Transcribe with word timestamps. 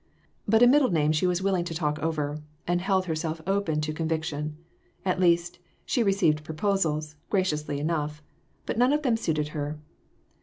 But 0.47 0.63
a 0.63 0.67
middle 0.67 0.89
name 0.89 1.11
she 1.11 1.27
was 1.27 1.43
willing 1.43 1.63
to 1.65 1.75
talk 1.75 1.99
over, 1.99 2.41
and 2.65 2.81
held 2.81 3.05
herself 3.05 3.39
open 3.45 3.81
to 3.81 3.93
conviction. 3.93 4.57
At 5.05 5.19
least, 5.19 5.59
she 5.85 6.01
received 6.01 6.43
proposals 6.43 7.17
graciously 7.29 7.77
enough, 7.79 8.23
but 8.65 8.79
none 8.79 8.93
of 8.93 9.03
them 9.03 9.15
suited 9.15 9.49
her. 9.49 9.77